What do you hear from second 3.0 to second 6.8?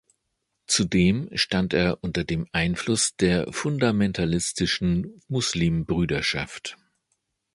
der fundamentalistischen Muslimbruderschaft.